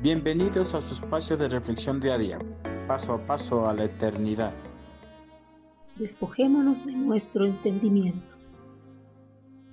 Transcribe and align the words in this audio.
Bienvenidos 0.00 0.74
a 0.74 0.80
su 0.80 0.94
espacio 0.94 1.36
de 1.36 1.48
reflexión 1.48 1.98
diaria, 1.98 2.38
paso 2.86 3.14
a 3.14 3.26
paso 3.26 3.68
a 3.68 3.74
la 3.74 3.86
eternidad. 3.86 4.54
Despojémonos 5.96 6.86
de 6.86 6.92
nuestro 6.92 7.44
entendimiento. 7.46 8.36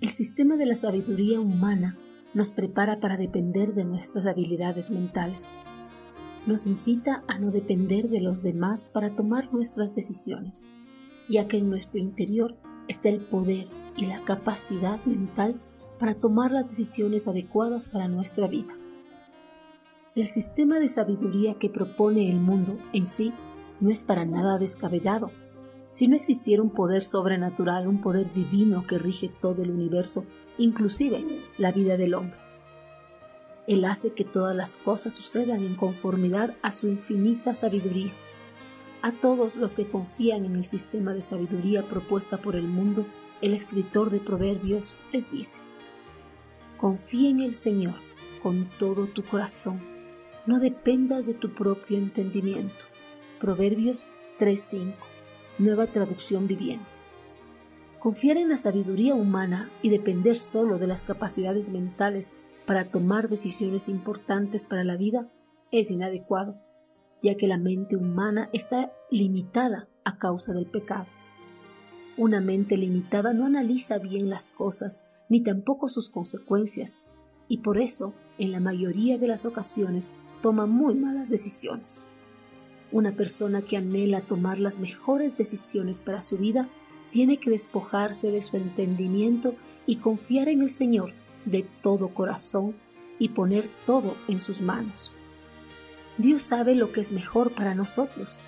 El 0.01 0.09
sistema 0.09 0.57
de 0.57 0.65
la 0.65 0.73
sabiduría 0.73 1.39
humana 1.39 1.95
nos 2.33 2.49
prepara 2.49 2.99
para 2.99 3.17
depender 3.17 3.75
de 3.75 3.85
nuestras 3.85 4.25
habilidades 4.25 4.89
mentales. 4.89 5.55
Nos 6.47 6.65
incita 6.65 7.23
a 7.27 7.37
no 7.37 7.51
depender 7.51 8.09
de 8.09 8.21
los 8.21 8.41
demás 8.41 8.89
para 8.91 9.13
tomar 9.13 9.53
nuestras 9.53 9.93
decisiones, 9.93 10.67
ya 11.29 11.47
que 11.47 11.59
en 11.59 11.69
nuestro 11.69 11.99
interior 11.99 12.55
está 12.87 13.09
el 13.09 13.19
poder 13.19 13.67
y 13.95 14.07
la 14.07 14.21
capacidad 14.21 14.97
mental 15.05 15.61
para 15.99 16.15
tomar 16.15 16.51
las 16.51 16.67
decisiones 16.67 17.27
adecuadas 17.27 17.85
para 17.85 18.07
nuestra 18.07 18.47
vida. 18.47 18.73
El 20.15 20.27
sistema 20.27 20.79
de 20.79 20.87
sabiduría 20.87 21.55
que 21.55 21.69
propone 21.69 22.29
el 22.29 22.37
mundo 22.37 22.77
en 22.93 23.05
sí 23.05 23.33
no 23.81 23.91
es 23.91 24.01
para 24.01 24.23
nada 24.23 24.57
descabellado. 24.57 25.29
Si 25.91 26.07
no 26.07 26.15
existiera 26.15 26.63
un 26.63 26.69
poder 26.69 27.03
sobrenatural, 27.03 27.85
un 27.85 27.99
poder 27.99 28.31
divino 28.31 28.87
que 28.87 28.97
rige 28.97 29.27
todo 29.27 29.61
el 29.61 29.71
universo, 29.71 30.23
inclusive 30.57 31.25
la 31.57 31.73
vida 31.73 31.97
del 31.97 32.13
hombre. 32.13 32.37
Él 33.67 33.83
hace 33.83 34.13
que 34.13 34.23
todas 34.23 34.55
las 34.55 34.77
cosas 34.77 35.13
sucedan 35.13 35.61
en 35.65 35.75
conformidad 35.75 36.55
a 36.61 36.71
su 36.71 36.87
infinita 36.87 37.53
sabiduría. 37.53 38.13
A 39.01 39.11
todos 39.11 39.57
los 39.57 39.73
que 39.73 39.85
confían 39.85 40.45
en 40.45 40.55
el 40.55 40.63
sistema 40.63 41.13
de 41.13 41.23
sabiduría 41.23 41.83
propuesta 41.83 42.37
por 42.37 42.55
el 42.55 42.69
mundo, 42.69 43.05
el 43.41 43.53
escritor 43.53 44.11
de 44.11 44.21
Proverbios 44.21 44.95
les 45.11 45.29
dice, 45.29 45.59
Confía 46.77 47.29
en 47.31 47.41
el 47.41 47.53
Señor 47.53 47.95
con 48.41 48.69
todo 48.79 49.07
tu 49.07 49.21
corazón. 49.21 49.94
No 50.45 50.59
dependas 50.59 51.25
de 51.25 51.33
tu 51.33 51.55
propio 51.55 51.97
entendimiento. 51.97 52.75
Proverbios 53.41 54.09
3.5. 54.39 54.93
Nueva 55.57 55.87
traducción 55.87 56.45
viviente. 56.45 56.85
Confiar 57.97 58.37
en 58.37 58.49
la 58.49 58.57
sabiduría 58.57 59.15
humana 59.15 59.71
y 59.81 59.89
depender 59.89 60.37
solo 60.37 60.77
de 60.77 60.85
las 60.85 61.03
capacidades 61.03 61.71
mentales 61.71 62.31
para 62.67 62.85
tomar 62.85 63.27
decisiones 63.27 63.89
importantes 63.89 64.67
para 64.67 64.83
la 64.83 64.97
vida 64.97 65.27
es 65.71 65.89
inadecuado, 65.89 66.61
ya 67.23 67.35
que 67.37 67.47
la 67.47 67.57
mente 67.57 67.95
humana 67.95 68.49
está 68.53 68.93
limitada 69.09 69.87
a 70.03 70.19
causa 70.19 70.53
del 70.53 70.67
pecado. 70.67 71.07
Una 72.17 72.39
mente 72.39 72.77
limitada 72.77 73.33
no 73.33 73.47
analiza 73.47 73.97
bien 73.97 74.29
las 74.29 74.51
cosas 74.51 75.01
ni 75.27 75.41
tampoco 75.41 75.89
sus 75.89 76.11
consecuencias, 76.11 77.01
y 77.47 77.59
por 77.59 77.79
eso, 77.79 78.13
en 78.37 78.51
la 78.51 78.59
mayoría 78.59 79.17
de 79.17 79.27
las 79.27 79.45
ocasiones, 79.45 80.11
toma 80.41 80.65
muy 80.65 80.95
malas 80.95 81.29
decisiones. 81.29 82.05
Una 82.91 83.11
persona 83.11 83.61
que 83.61 83.77
anhela 83.77 84.21
tomar 84.21 84.59
las 84.59 84.79
mejores 84.79 85.37
decisiones 85.37 86.01
para 86.01 86.21
su 86.21 86.37
vida 86.37 86.69
tiene 87.11 87.37
que 87.37 87.49
despojarse 87.49 88.31
de 88.31 88.41
su 88.41 88.57
entendimiento 88.57 89.55
y 89.85 89.97
confiar 89.97 90.49
en 90.49 90.61
el 90.61 90.69
Señor 90.69 91.13
de 91.45 91.65
todo 91.81 92.09
corazón 92.09 92.75
y 93.19 93.29
poner 93.29 93.69
todo 93.85 94.15
en 94.27 94.41
sus 94.41 94.61
manos. 94.61 95.11
Dios 96.17 96.43
sabe 96.43 96.75
lo 96.75 96.91
que 96.91 97.01
es 97.01 97.11
mejor 97.11 97.51
para 97.51 97.75
nosotros, 97.75 98.39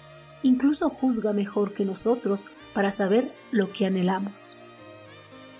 incluso 0.43 0.89
juzga 0.89 1.33
mejor 1.33 1.73
que 1.73 1.85
nosotros 1.85 2.45
para 2.73 2.91
saber 2.91 3.33
lo 3.51 3.71
que 3.71 3.85
anhelamos. 3.85 4.55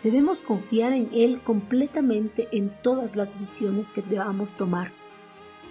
Debemos 0.03 0.41
confiar 0.41 0.93
en 0.93 1.09
Él 1.13 1.41
completamente 1.43 2.47
en 2.51 2.69
todas 2.81 3.15
las 3.15 3.27
decisiones 3.29 3.91
que 3.91 4.01
debamos 4.01 4.53
tomar. 4.53 4.91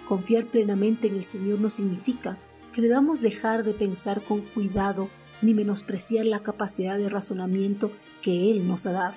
Confiar 0.07 0.45
plenamente 0.45 1.07
en 1.07 1.15
el 1.15 1.23
Señor 1.23 1.59
no 1.59 1.69
significa 1.69 2.37
que 2.73 2.81
debamos 2.81 3.21
dejar 3.21 3.63
de 3.63 3.73
pensar 3.73 4.23
con 4.23 4.41
cuidado 4.41 5.09
ni 5.41 5.53
menospreciar 5.53 6.25
la 6.25 6.43
capacidad 6.43 6.97
de 6.97 7.09
razonamiento 7.09 7.91
que 8.21 8.51
Él 8.51 8.67
nos 8.67 8.85
ha 8.85 8.93
dado. 8.93 9.15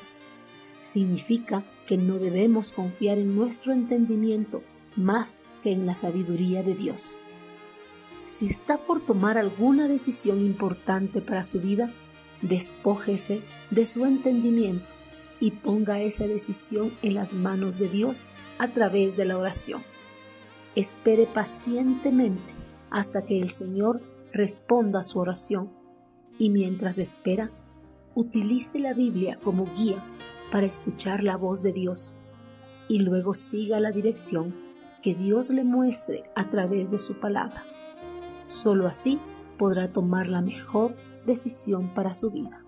Significa 0.82 1.62
que 1.86 1.96
no 1.96 2.18
debemos 2.18 2.72
confiar 2.72 3.18
en 3.18 3.36
nuestro 3.36 3.72
entendimiento 3.72 4.62
más 4.96 5.44
que 5.62 5.72
en 5.72 5.86
la 5.86 5.94
sabiduría 5.94 6.62
de 6.62 6.74
Dios. 6.74 7.16
Si 8.26 8.46
está 8.46 8.78
por 8.78 9.00
tomar 9.00 9.38
alguna 9.38 9.88
decisión 9.88 10.40
importante 10.40 11.20
para 11.20 11.44
su 11.44 11.60
vida, 11.60 11.90
despójese 12.42 13.42
de 13.70 13.86
su 13.86 14.06
entendimiento 14.06 14.92
y 15.40 15.52
ponga 15.52 16.00
esa 16.00 16.26
decisión 16.26 16.92
en 17.02 17.14
las 17.14 17.34
manos 17.34 17.78
de 17.78 17.88
Dios 17.88 18.24
a 18.58 18.68
través 18.68 19.16
de 19.16 19.24
la 19.24 19.38
oración. 19.38 19.82
Espere 20.76 21.26
pacientemente 21.26 22.52
hasta 22.90 23.22
que 23.22 23.40
el 23.40 23.50
Señor 23.50 24.00
responda 24.32 25.00
a 25.00 25.04
su 25.04 25.18
oración 25.18 25.70
y 26.38 26.50
mientras 26.50 26.98
espera, 26.98 27.50
utilice 28.14 28.78
la 28.78 28.94
Biblia 28.94 29.38
como 29.42 29.66
guía 29.76 30.02
para 30.52 30.66
escuchar 30.66 31.22
la 31.22 31.36
voz 31.36 31.62
de 31.62 31.72
Dios 31.72 32.16
y 32.88 33.00
luego 33.00 33.34
siga 33.34 33.80
la 33.80 33.92
dirección 33.92 34.54
que 35.02 35.14
Dios 35.14 35.50
le 35.50 35.64
muestre 35.64 36.24
a 36.34 36.50
través 36.50 36.90
de 36.90 36.98
su 36.98 37.20
palabra. 37.20 37.62
Solo 38.46 38.86
así 38.86 39.18
podrá 39.58 39.90
tomar 39.90 40.28
la 40.28 40.42
mejor 40.42 40.96
decisión 41.26 41.94
para 41.94 42.14
su 42.14 42.30
vida. 42.30 42.64